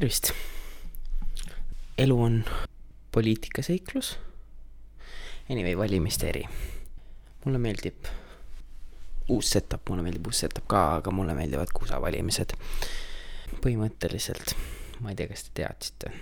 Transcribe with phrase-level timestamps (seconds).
[0.00, 0.32] tervist!
[1.98, 2.44] elu on
[3.12, 4.18] poliitikaseiklus.
[5.50, 6.44] Anyway, valimiste eri.
[7.44, 8.06] mulle meeldib
[9.28, 12.54] uus setup, mulle meeldib uus setup ka, aga mulle meeldivad kuusa valimised.
[13.60, 14.54] põhimõtteliselt,
[15.04, 16.14] ma ei tea, kas te teadsite,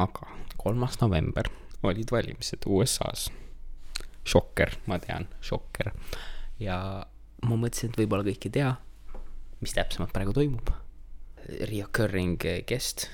[0.00, 3.28] aga kolmas november olid valimised USA-s.
[4.24, 5.92] šokker, ma tean, šokker.
[6.58, 6.80] ja
[7.42, 8.72] ma mõtlesin, et võib-olla kõik ei tea,
[9.60, 10.72] mis täpsemalt praegu toimub.
[11.46, 13.10] Reoccurring guest,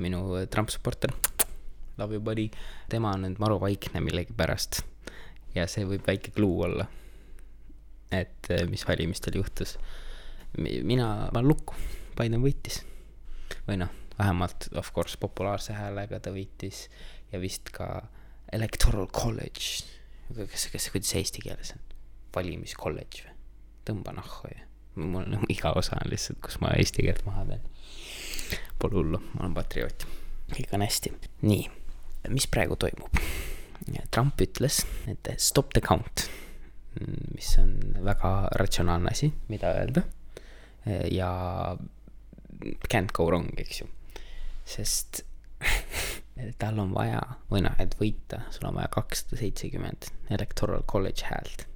[0.00, 1.12] minu Trump supporter,
[1.98, 2.48] love you buddy,
[2.90, 4.82] tema on nüüd maru vaikne millegipärast.
[5.54, 6.86] ja see võib väike clue olla,
[8.14, 9.78] et mis valimistel juhtus.
[10.58, 11.74] mina panen lukku,
[12.18, 12.82] Biden võitis.
[13.68, 16.88] või noh, vähemalt of course populaarse häälega ta võitis
[17.32, 18.08] ja vist ka
[18.52, 19.84] electoral college,
[20.34, 21.84] kas, kas, kuidas see eesti keeles on?
[22.34, 23.36] valimiskolledž või?
[23.88, 24.66] tõmba nahku ju.
[25.02, 27.62] mul on iga osa on lihtsalt, kus ma eesti keelt maha teen.
[28.80, 30.06] Pole hullu, ma olen patrioot.
[30.54, 31.12] kõik on hästi.
[31.42, 31.64] nii,
[32.32, 33.20] mis praegu toimub?
[34.10, 36.28] Trump ütles, et stop the count,
[37.34, 40.04] mis on väga ratsionaalne asi, mida öelda.
[41.10, 41.30] ja
[42.88, 43.88] can't go wrong, eks ju.
[44.64, 45.22] sest
[46.62, 47.20] tal on vaja,
[47.50, 51.66] või noh, et võita, sul on vaja kakssada seitsekümmend electoral college häält.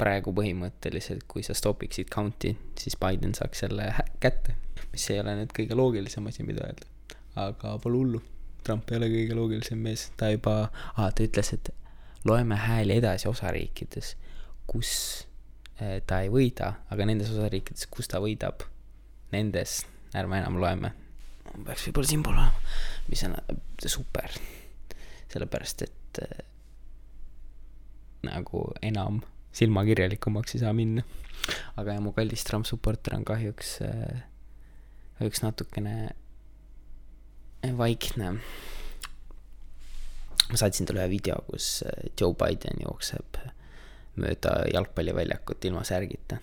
[0.00, 4.56] praegu põhimõtteliselt, kui sa stopiksid count'i, siis Biden saaks selle kätte,
[4.92, 6.86] mis ei ole nüüd kõige loogilisem asi, mida öelda.
[7.40, 8.22] aga pole hullu,
[8.66, 10.56] Trump ei ole kõige loogilisem mees, ta juba
[10.96, 11.72] ah,, ta ütles, et
[12.28, 14.14] loeme hääli edasi osariikides,
[14.70, 14.90] kus
[16.06, 18.66] ta ei võida, aga nendes osariikides, kus ta võidab,
[19.32, 19.80] nendes
[20.12, 20.90] ärme enam loeme
[21.50, 22.76] peaks võib-olla siinpool olema,
[23.10, 23.36] mis on
[23.90, 24.34] super,
[25.32, 26.42] sellepärast et äh,
[28.26, 29.20] nagu enam
[29.56, 31.02] silmakirjalikumaks ei saa minna.
[31.80, 34.22] aga ja mu kallis Trump supporter on kahjuks äh,,
[35.20, 36.10] kahjuks natukene
[37.76, 38.32] vaikne.
[40.50, 41.84] ma saatsin talle ühe video, kus
[42.16, 43.36] Joe Biden jookseb
[44.20, 46.40] mööda jalgpalliväljakut ilma särgita.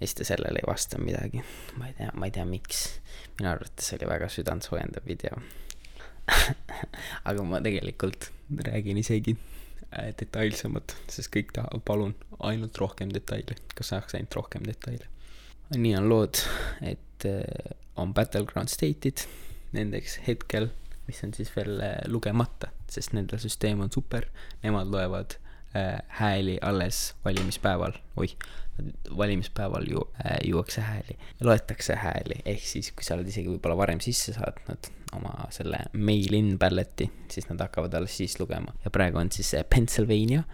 [0.00, 1.44] ja siis ta sellele ei vasta midagi.
[1.76, 2.82] ma ei tea, ma ei tea, miks.
[3.38, 5.38] minu arvates oli väga südantsoojendav video
[7.30, 8.32] aga ma tegelikult
[8.66, 9.36] räägin isegi
[9.94, 12.16] äh, detailsemalt, sest kõik tahavad, palun,
[12.50, 13.56] ainult rohkem detaile.
[13.78, 15.06] kas saaks ainult rohkem detaile?
[15.76, 16.42] nii on lood,
[16.82, 19.26] et äh, on battleground state'id
[19.76, 20.70] nendeks hetkel,
[21.08, 24.28] mis on siis veel äh, lugemata, sest nende süsteem on super,
[24.64, 25.38] nemad loevad
[25.76, 28.36] Äh, hääli alles valimispäeval, oih,
[29.16, 34.00] valimispäeval ju äh, juuakse hääli, loetakse hääli, ehk siis kui sa oled isegi võib-olla varem
[34.00, 34.88] sisse saatnud
[35.18, 38.72] oma selle mail-in ballet'i, siis nad hakkavad alles siis lugema.
[38.84, 40.46] Ja praegu on siis Pennsylvania,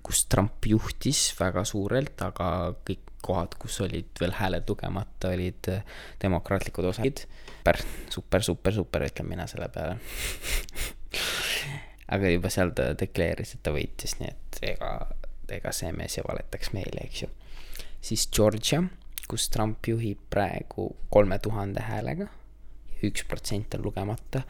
[0.00, 2.48] kus Trump juhtis väga suurelt, aga
[2.80, 5.82] kõik kohad, kus olid veel hääled lugemata, olid äh,
[6.22, 7.24] demokraatlikud osad.
[7.48, 9.98] super, super, super, super, ütlen mina selle peale
[12.14, 14.92] aga juba seal ta deklareeris, et ta võitis, nii et ega,
[15.58, 17.28] ega see mees ei valetaks meile, eks ju.
[18.00, 18.84] siis Georgia,
[19.26, 22.28] kus Trump juhib praegu kolme tuhande häälega
[23.04, 24.42] üks protsent on lugemata,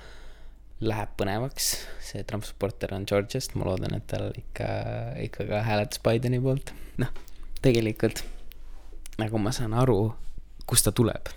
[0.84, 1.72] läheb põnevaks,
[2.04, 4.68] see Trump supporter on Georgiast, ma loodan, et tal ikka,
[5.24, 7.12] ikka ka hääletas Bideni poolt, noh,
[7.64, 8.22] tegelikult
[9.20, 10.12] nagu ma saan aru,
[10.68, 11.32] kust ta tuleb.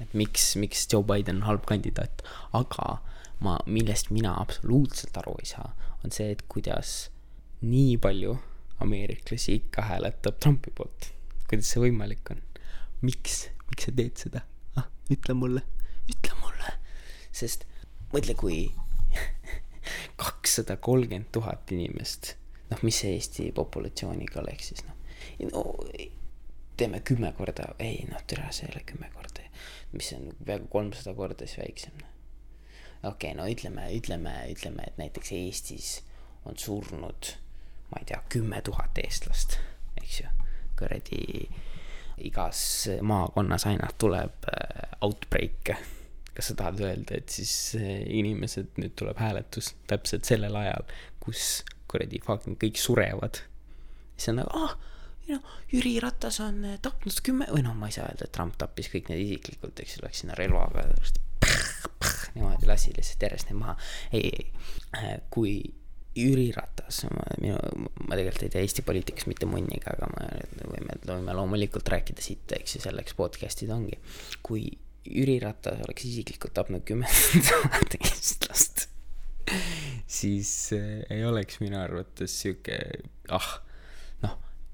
[0.00, 2.20] et miks, miks Joe Biden on halb kandidaat,
[2.52, 2.98] aga
[3.40, 5.70] ma, millest mina absoluutselt aru ei saa,
[6.04, 7.08] on see, et kuidas
[7.64, 8.34] nii palju
[8.84, 11.12] ameeriklasi ikka hääletab Trumpi poolt.
[11.48, 12.42] kuidas see võimalik on?
[13.00, 14.44] miks, miks sa teed seda?
[14.76, 15.64] ah, ütle mulle,
[16.12, 16.76] ütle mulle.
[17.32, 17.64] sest
[18.12, 18.60] mõtle, kui
[20.20, 22.34] kakssada kolmkümmend tuhat inimest,
[22.68, 24.96] noh, mis see Eesti populatsiooniga oleks siis noh
[25.52, 25.64] no,
[26.76, 29.46] teeme kümme korda, ei noh, tere, see ei ole kümme korda,
[29.92, 32.12] mis on peaaegu kolmsada korda siis väiksem noh
[33.02, 35.90] okei okay,, no ütleme, ütleme, ütleme, et näiteks Eestis
[36.46, 37.32] on surnud,
[37.90, 39.58] ma ei tea, kümme tuhat eestlast,
[40.00, 40.30] eks ju,
[40.78, 41.20] kuradi
[42.26, 42.60] igas
[43.04, 45.76] maakonnas aina tuleb äh, outbreak'e.
[46.36, 50.84] kas sa tahad öelda, et siis äh, inimesed, nüüd tuleb hääletus täpselt sellel ajal,
[51.20, 53.42] kus kuradi fucking kõik surevad.
[54.16, 54.76] siis on nagu, ah,
[55.30, 58.58] noh, Jüri Ratas on äh, tapnud kümme või noh, ma ei saa öelda, et Trump
[58.60, 60.86] tappis kõik need isiklikult, eks ju, läks sinna relvaga
[62.36, 63.76] niimoodi lasi lihtsalt järjest neid maha.
[64.16, 64.46] ei, ei,
[64.98, 65.58] äh, kui
[66.16, 67.02] Jüri Ratas,
[67.42, 67.58] minu,
[68.08, 70.28] ma tegelikult ei tea Eesti poliitikast mitte munnigi, aga me
[70.72, 73.98] võime, võime loomulikult rääkida siit, eks ju, selleks podcast'id ongi.
[74.46, 74.64] kui
[75.06, 77.10] Jüri Ratas oleks isiklikult tapnud kümme
[77.48, 78.86] tuhat eestlast,
[80.08, 82.80] siis äh, ei oleks minu arvates sihuke,
[83.36, 83.52] ah,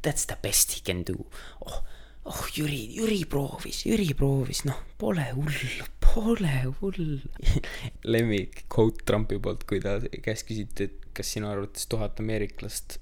[0.03, 1.25] that's the best he can do.
[1.67, 1.83] oh,
[2.27, 7.21] oh Jüri, Jüri proovis, Jüri proovis, noh, pole hull, pole hull.
[8.15, 12.99] lemmik quote Trumpi poolt, kui ta käest küsiti, et kas sinu arvates tuhat ameeriklast,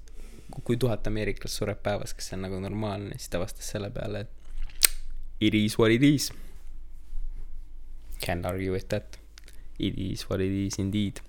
[0.67, 4.25] kui tuhat ameeriklast sureb päevas, kas see on nagu normaalne, siis ta vastas selle peale,
[4.25, 4.37] et
[5.41, 6.31] it is what it is.
[8.21, 9.17] Can't argue with that.
[9.79, 11.21] It is what it is indeed.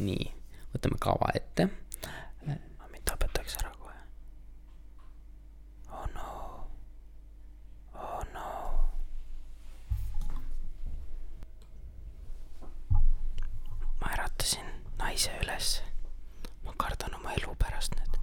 [0.00, 0.30] nii,
[0.72, 1.66] võtame kava ette.
[2.46, 3.98] mind tapetakse ära kohe.
[5.92, 6.28] oh no.
[7.94, 8.46] oh no.
[14.00, 15.74] ma äratasin naise üles.
[16.64, 18.16] ma kardan oma elu pärast nüüd.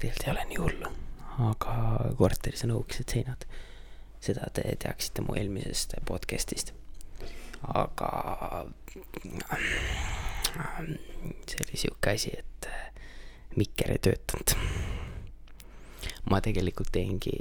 [0.00, 0.90] Tegelikult ei ole nii hullu,
[1.50, 1.74] aga
[2.18, 3.44] korteris on õhukesed seinad.
[4.20, 6.72] seda te teaksite mu eelmisest podcast'ist.
[7.74, 8.10] aga
[11.46, 12.68] see oli sihuke asi, et
[13.56, 14.54] mikker ei töötanud.
[16.30, 17.34] ma tegelikult teengi,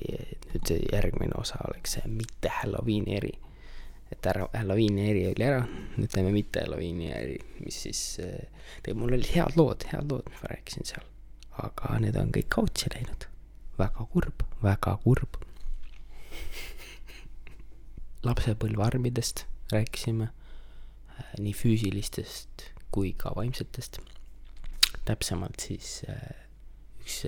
[0.52, 3.32] nüüd järgmine osa oleks see mitte Halloweeni eri.
[4.12, 5.64] et ära, Halloweeni eri oli ära,
[5.96, 10.44] nüüd teeme mitte Halloweeni eri, mis siis, tegelikult mul olid head lood, head lood, mis
[10.44, 11.09] ma rääkisin seal.
[11.64, 13.28] Aga need on kõik kaotsi läinud.
[13.80, 15.40] väga kurb, väga kurb.
[18.28, 20.30] lapsepõlvearmidest rääkisime,
[21.40, 24.00] nii füüsilistest kui ka vaimsetest.
[25.06, 26.04] täpsemalt siis
[27.00, 27.22] üks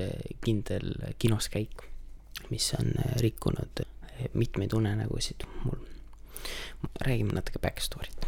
[0.45, 1.81] kindel kinoskäik,
[2.49, 2.91] mis on
[3.21, 3.85] rikkunud
[4.33, 5.79] mitmeid unenägusid mul.
[7.01, 8.27] räägime natuke back story't.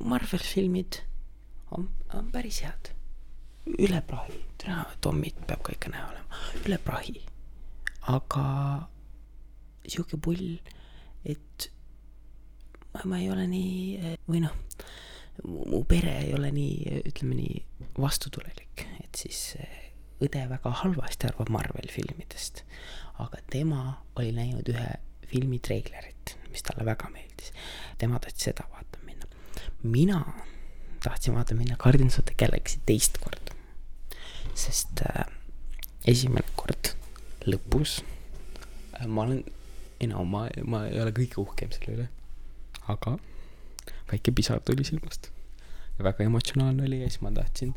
[0.00, 1.02] Marvel filmid
[1.70, 2.92] on, on päris head.
[3.66, 4.42] Üle prahi,
[5.00, 7.20] Tommit peab ka ikka näha olema, üle prahi.
[8.10, 8.44] aga
[9.86, 10.58] sihuke pull,
[11.24, 11.68] et
[12.94, 14.54] ma, ma ei ole nii, või noh
[15.44, 17.58] mu pere ei ole nii, ütleme nii,
[18.00, 19.56] vastutulelik, et siis
[20.24, 22.64] õde väga halvasti arvab Marvel filmidest.
[23.20, 24.88] aga tema oli näinud ühe
[25.28, 27.52] filmi treilerit, mis talle väga meeldis.
[27.98, 29.26] tema tahtis seda vaatama minna.
[29.82, 30.20] mina
[31.02, 33.55] tahtsin vaatama minna Guardians of the Galaxy teist korda.
[34.56, 35.24] Sest äh,
[36.08, 36.92] esimene kord
[37.46, 38.00] lõpus
[38.96, 39.42] äh, ma olen,
[40.00, 42.06] ei no ma, ma ei ole kõige uhkem selle üle,
[42.92, 43.16] aga
[44.10, 45.30] väike pisar tuli silmast.
[45.98, 47.74] ja väga emotsionaalne oli ja siis ma tahtsin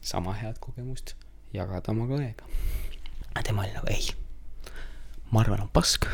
[0.00, 1.14] sama head kogemust
[1.52, 2.48] jagada oma õega.
[3.32, 4.08] aga tema oli nagu ei,
[5.32, 6.08] Marvel on pask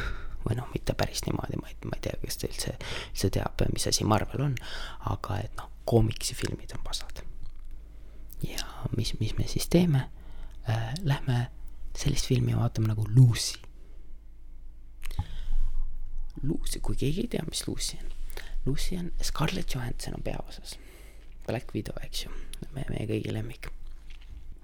[0.45, 2.75] või noh, mitte päris niimoodi, ma ei, ma ei tea, kas ta üldse,
[3.11, 4.55] üldse teab, mis asi Marvel on,
[5.11, 7.25] aga et noh, koomiksifilmid on pasad.
[8.43, 10.09] Ja mis, mis me siis teeme
[10.69, 10.95] äh,?
[11.03, 11.49] Lähme
[11.97, 13.59] sellist filmi vaatame nagu Lucy.
[16.43, 18.13] Lucy, kui keegi ei tea, mis Lucy on
[18.69, 20.79] Lucy on, Scarlett Johansson on peaosas.
[21.47, 22.33] Black Widow, eks ju,
[22.75, 23.71] meie, meie kõigi lemmik.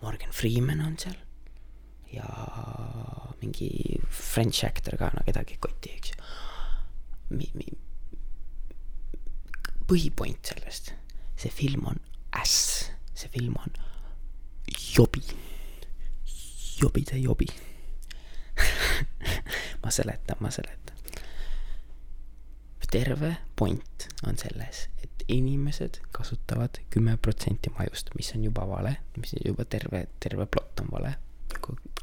[0.03, 1.17] Morgan Freeman on seal
[2.12, 2.26] ja
[3.41, 3.71] mingi
[4.12, 6.26] French actor ka, no kedagi ei koti, eks ju.
[7.38, 7.79] Mi-, mi-,
[9.88, 10.93] põhipoint sellest,
[11.41, 12.03] see film on
[12.37, 12.74] äss,
[13.14, 13.76] see film on
[14.96, 15.22] jobi,
[16.81, 17.46] jobide jobi
[19.82, 20.94] ma seletan, ma seletan
[22.94, 29.34] terve point on selles, et inimesed kasutavad kümme protsenti majust, mis on juba vale, mis
[29.43, 31.14] juba terve, terve plott on vale.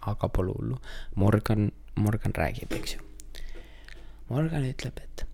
[0.02, 0.78] aga pole hullu.
[1.16, 3.02] Morgan, Morgan räägib, eks ju.
[4.30, 5.26] Morgan ütleb, et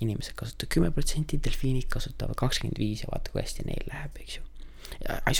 [0.00, 4.40] inimesed kasutavad kümme protsenti, delfiinid kasutavad kakskümmend viis ja vaata, kui hästi neil läheb, eks
[4.40, 4.47] ju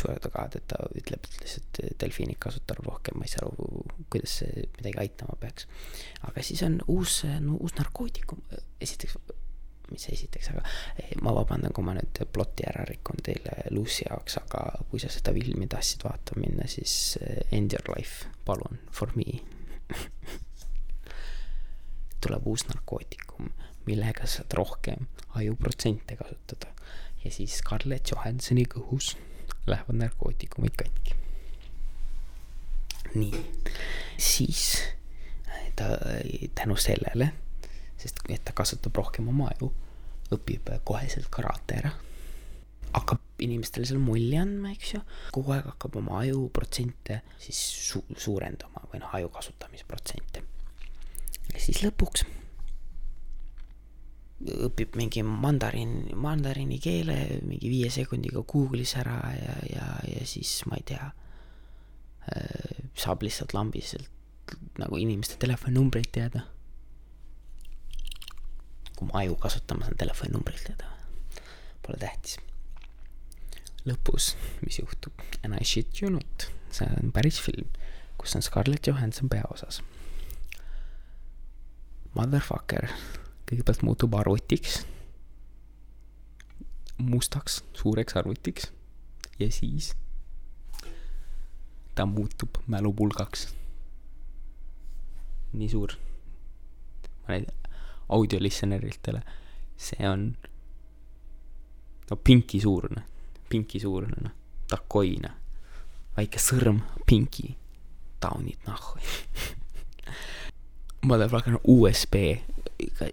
[0.09, 4.67] öelda ka, et ta ütleb lihtsalt delfiinid kasutavad rohkem, ma ei saa aru, kuidas see
[4.79, 5.69] midagi aitama peaks.
[6.29, 8.43] aga siis on uus, no uus narkootikum,
[8.81, 9.17] esiteks,
[9.93, 10.63] mis esiteks, aga
[11.01, 15.11] eh, ma vabandan, kui ma nüüd ploti ära rikun teile Lucy jaoks, aga kui sa
[15.13, 19.41] seda filmi tahtsid vaatama minna, siis eh, End your life, palun, for me.
[22.23, 23.53] Tuleb uus narkootikum,
[23.87, 25.07] millega saad rohkem
[25.39, 26.75] ajuprotsente kasutada.
[27.25, 29.15] Ja siis Scarlett Johansoni kõhus
[29.71, 31.17] lähevad narkootikumid katki.
[33.15, 33.41] nii,
[34.21, 34.83] siis
[35.77, 35.85] ta
[36.55, 37.33] tänu sellele,
[37.97, 39.71] sest et ta kasutab rohkem oma aju,
[40.35, 41.95] õpib koheselt karate ära.
[42.93, 45.01] hakkab inimestele seal mulje andma, eks ju,
[45.33, 47.59] kogu aeg hakkab oma aju protsente siis
[47.89, 50.43] su suurendama või noh, aju kasutamisprotsente.
[51.53, 52.25] ja siis lõpuks
[54.39, 60.79] õpib mingi mandariin, mandariini keele mingi viie sekundiga Google'is ära ja, ja, ja siis ma
[60.79, 61.09] ei tea,
[62.31, 64.07] äh, saab lihtsalt lambiselt
[64.79, 66.47] nagu inimeste telefoninumbreid teada.
[68.99, 70.89] kui ma aju kasutama saan telefoninumbreid teada,
[71.87, 72.39] pole tähtis.
[73.87, 74.33] lõpus,
[74.65, 77.71] mis juhtub, And I shit you not, see on päris film,
[78.19, 79.83] kus on Scarlett Johansson peaosas.
[82.15, 82.89] motherfucker
[83.49, 84.83] kõigepealt muutub arvutiks,
[86.99, 88.73] mustaks, suureks arvutiks.
[89.39, 89.95] Ja siis
[91.95, 93.55] ta muutub mälupulgaks.
[95.53, 95.93] nii suur.
[97.23, 97.57] ma näitan
[98.09, 99.23] audio listeneritele,
[99.77, 100.37] see on
[102.11, 103.03] no pinki suurune,
[103.49, 104.33] pinki suurune, noh,
[104.69, 105.31] takoine,
[106.17, 107.57] väike sõrm, pinki,
[108.21, 108.99] taunid nahhu
[111.07, 112.15] Motherfucker USB,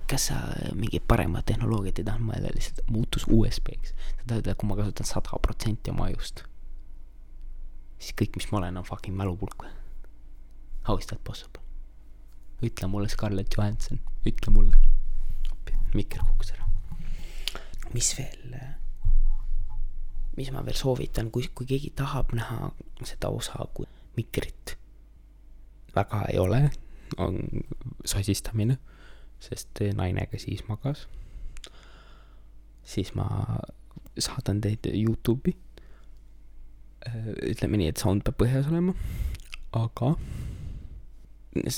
[0.09, 0.39] kas sa
[0.73, 3.93] mingit paremat tehnoloogiat ei tahtnud mõelda, lihtsalt muutus USB-ks.
[3.93, 6.43] sa tahad, et kui ma kasutan sada protsenti oma ajust,
[7.99, 9.67] siis kõik, mis ma olen, on fucking mälupulk?
[10.87, 11.61] How is that possible?
[12.63, 14.77] ütle mulle, Scarlett Johansson, ütle mulle.
[15.95, 16.65] mikker kukkus ära.
[17.93, 18.55] mis veel,
[20.35, 22.71] mis ma veel soovitan, kui, kui keegi tahab näha
[23.03, 23.87] seda osa, kui
[24.17, 24.75] mikrit
[25.95, 26.65] väga ei ole,
[27.17, 27.39] on
[28.05, 28.77] sosistamine,
[29.43, 31.07] sest naine ka siis magas.
[32.85, 33.27] siis ma
[34.19, 35.55] saadan teid Youtube'i.
[37.45, 38.95] ütleme nii, et sound peab põhjas olema,
[39.77, 40.15] aga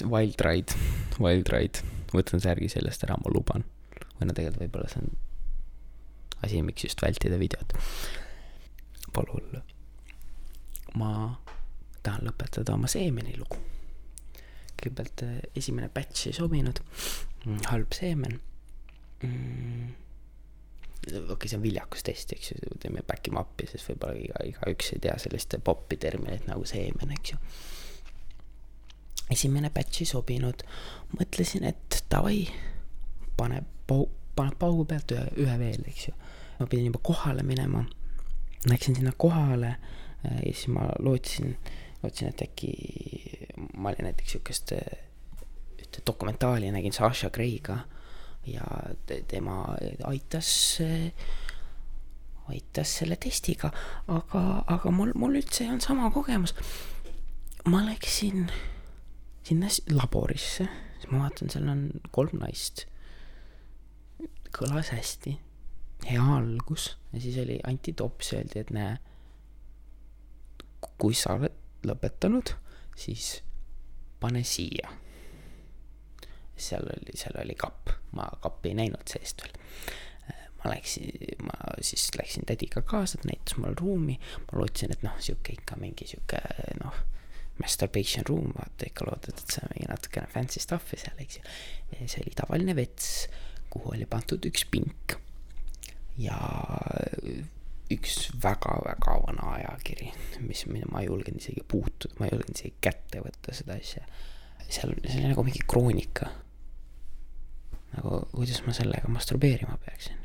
[0.07, 0.73] Wild Ride,
[1.19, 3.65] Wild Ride, võtan särgi sellest ära, ma luban.
[4.17, 5.11] või no tegelikult võib-olla see on
[6.43, 7.73] asi, miks just vältida videot.
[9.13, 9.61] Pole hullu.
[10.97, 11.37] ma
[12.01, 13.59] tahan lõpetada oma seemeni lugu.
[14.77, 15.23] Kõigepealt
[15.57, 16.81] esimene batch ei sobinud,
[17.71, 18.39] halb seemen.
[19.23, 19.95] Mm.
[21.07, 24.91] Okei okay,, see on viljakustest, eks ju, teeme back im up'i, sest võib-olla iga, igaüks
[24.93, 27.37] ei tea sellist popi terminit nagu seemen, eks ju.
[29.31, 30.65] esimene batch ei sobinud,
[31.15, 32.41] mõtlesin, et davai,
[33.39, 36.15] pane pau-, pane paugu pealt ühe, ühe veel, eks ju.
[36.59, 37.85] ma pidin juba kohale minema,
[38.67, 39.77] läksin sinna kohale
[40.23, 41.55] ja siis ma lootsin,
[42.03, 42.71] lootsin, et äkki
[43.77, 47.77] ma olin näiteks siukest ühte dokumentaali nägin Sasha Grey'ga
[48.47, 48.63] ja
[49.05, 50.79] te, tema aitas,
[52.47, 53.71] aitas selle testiga,
[54.07, 56.55] aga, aga mul, mul üldse ei olnud sama kogemus.
[57.65, 58.47] ma läksin
[59.43, 60.67] sinna laborisse,
[60.99, 62.85] siis ma vaatan, seal on kolm naist.
[64.57, 65.35] kõlas hästi,
[66.07, 68.95] hea algus ja siis oli anti tops, öeldi, et näe,
[70.97, 72.53] kui sa oled lõpetanud,
[72.97, 73.37] siis
[74.19, 74.91] pane siia
[76.57, 79.57] seal oli, seal oli kapp, ma kappi ei näinud seest veel.
[80.57, 81.11] ma läksin,
[81.45, 84.17] ma siis läksin tädiga kaasa, ta näitas mulle ruumi,
[84.47, 86.41] ma lootsin, et noh, sihuke ikka mingi sihuke
[86.81, 86.97] noh,
[87.61, 91.45] masturbation room, vaata ikka loodad, et see on mingi natukene fancy stuff'i seal, eks ju.
[91.99, 93.11] see oli tavaline vets,
[93.69, 95.17] kuhu oli pandud üks pink
[96.17, 96.37] ja
[97.93, 100.09] üks väga-väga vana ajakiri,
[100.43, 104.03] mis, ma ei julgenud isegi puutuda, ma ei julgenud isegi kätte võtta seda asja.
[104.67, 106.27] seal, see oli nagu mingi kroonika
[107.95, 110.17] nagu kuidas ma sellega masturbeerima peaksin.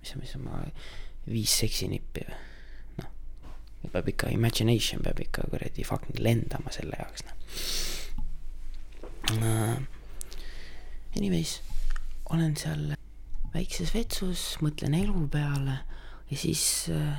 [0.00, 0.62] mis, mis ma,
[1.28, 2.38] viis seksinippi või,
[2.98, 3.10] noh.
[3.92, 7.36] peab ikka, imagination peab ikka kuradi fucking lendama selle jaoks, noh
[9.38, 9.76] uh,.
[11.12, 11.58] Anyways,
[12.32, 12.94] olen seal
[13.52, 15.74] väikses vetsus, mõtlen elu peale
[16.32, 17.18] ja siis uh,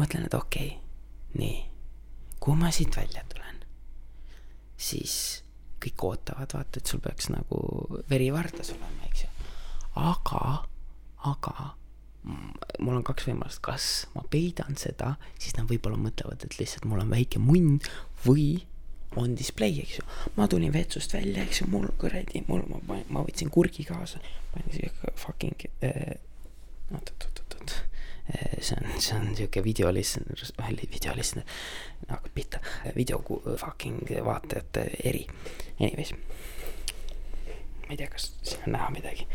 [0.00, 0.78] mõtlen, et okei okay,,
[1.40, 1.58] nii,
[2.40, 3.60] kui ma siit välja tulen,
[4.80, 5.14] siis
[5.80, 7.60] kõik ootavad, vaata, et sul peaks nagu
[8.10, 9.30] veri vardas olema, eks ju.
[10.00, 10.42] aga,
[11.30, 11.70] aga
[12.24, 17.00] mul on kaks võimalust, kas ma peidan seda, siis nad võib-olla mõtlevad, et lihtsalt mul
[17.04, 17.78] on väike munn
[18.26, 18.66] või
[19.18, 20.04] on display, eks ju.
[20.36, 24.20] ma tulin vetsust välja, eks ju, mul kuradi, mul, ma ma võtsin kurgi kaasa,
[24.52, 26.18] panin siuke fucking äh,,
[26.94, 27.74] oot, oot, oot, oot,
[28.34, 30.42] äh, see on, see on siuke videolistener,
[30.94, 31.46] videolistener,
[32.08, 32.62] hakkab pihta,
[32.96, 33.20] video
[33.60, 35.26] fucking vaatajate eri.
[35.80, 39.28] Anyways, ma ei tea, kas siin on näha midagi.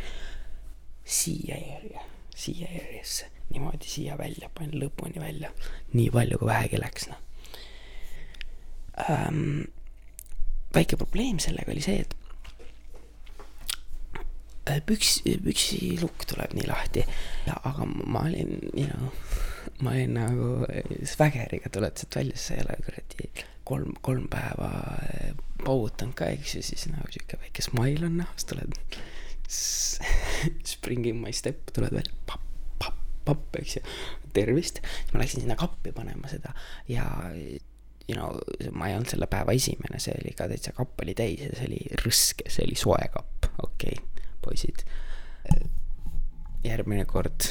[1.06, 2.02] siia järje,
[2.36, 5.52] siia järjesse, niimoodi siia välja, panin lõpuni välja,
[5.94, 7.22] nii palju kui vähegi läks, noh.
[9.10, 9.68] Ähm,.
[10.76, 12.25] väike probleem sellega oli see, et äh,
[14.65, 17.03] püks, püksilukk tuleb nii lahti
[17.53, 19.12] aga ma olin, you know,
[19.86, 20.50] ma olin nagu
[21.05, 23.29] svägeriga tuled sealt välja, sa ei ole kuradi
[23.65, 24.72] kolm, kolm päeva
[25.10, 28.79] eh, paugutanud ka, eks ju, siis nagu sihuke väike smile on siis tuled
[30.74, 32.45] spring in my step, tuled välja, papp,
[32.81, 33.86] papp, papp, eks ju,
[34.36, 34.81] tervist.
[35.13, 36.53] ma läksin sinna kappi panema seda
[36.91, 37.05] ja
[38.05, 38.38] you know,
[38.74, 41.69] ma ei olnud selle päeva esimene, see oli ka täitsa kapp oli täis ja see
[41.72, 44.14] oli rõske, see oli soe kapp, okei okay,,
[44.46, 44.86] poisid.
[46.66, 47.46] järgmine kord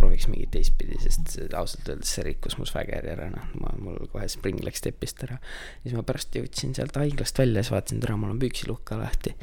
[0.00, 4.26] prooviks mingit teistpidi, sest ausalt öeldes see rikkus mu svägeri ära, noh, ma, mul kohe
[4.32, 5.36] spring läks tepist ära.
[5.82, 9.34] siis ma pärast jõudsin sealt haiglast välja, siis vaatasin, tere, mul on püksiluhk ka lahti.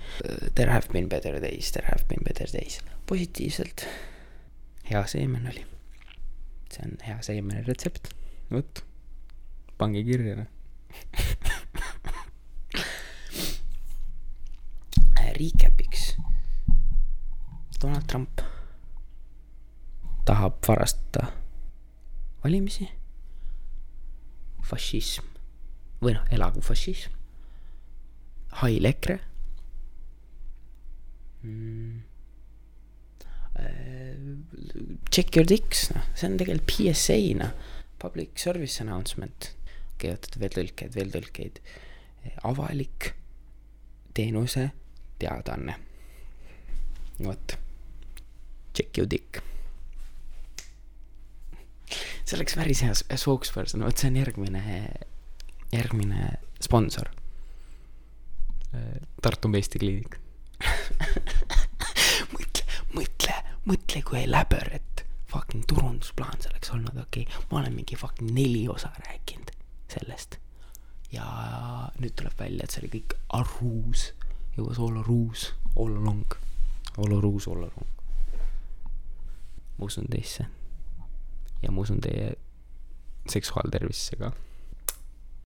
[0.58, 2.82] There have been better days, there have been better days.
[3.08, 3.86] positiivselt.
[4.90, 5.66] hea seemen oli.
[6.74, 8.12] see on hea seemene retsept,
[8.52, 8.84] vot,
[9.78, 10.50] pange kirja, noh.
[15.38, 16.16] Recap'iks.
[17.82, 18.42] Donald Trump
[20.26, 21.30] tahab varastada
[22.44, 22.90] valimisi.
[24.68, 25.24] fašism
[26.04, 27.14] või noh, elagu fašism.
[28.60, 29.20] Hail EKRE
[31.44, 32.04] mm..
[35.10, 37.54] Check your dicks, noh, see on tegelikult PSA, noh,
[37.98, 39.54] public service announcement.
[39.98, 41.62] kirjutad veel tõlkeid, veel tõlkeid.
[42.46, 43.14] avalik
[44.14, 44.68] teenuse
[45.20, 45.76] teadaanne.
[47.24, 47.58] vot,
[48.76, 49.42] check your dick.
[52.26, 54.64] see oleks päris hea spokesperson, vot see on järgmine,
[55.72, 56.32] järgmine
[56.62, 57.10] sponsor.
[59.22, 60.20] Tartu meestekliinik.
[62.36, 64.26] mõtle, mõtle, mõtle, kui
[64.76, 69.52] et fucking turundusplaan see oleks olnud, okei okay., ma olen mingi fucking neli osa rääkinud
[69.92, 70.38] sellest.
[71.12, 71.26] ja
[72.02, 74.10] nüüd tuleb välja, et see oli kõik aruus,
[74.58, 76.26] it was all aruus, all along,
[76.98, 77.88] all aruus, all along.
[79.78, 80.46] ma usun teisse.
[81.62, 82.34] ja ma usun teie
[83.30, 84.32] seksuaaltervisesse ka